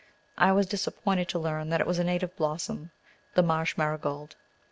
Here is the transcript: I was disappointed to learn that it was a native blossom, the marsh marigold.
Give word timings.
I 0.39 0.51
was 0.51 0.65
disappointed 0.65 1.29
to 1.29 1.37
learn 1.37 1.69
that 1.69 1.79
it 1.79 1.85
was 1.85 1.99
a 1.99 2.03
native 2.03 2.35
blossom, 2.35 2.89
the 3.35 3.43
marsh 3.43 3.77
marigold. 3.77 4.35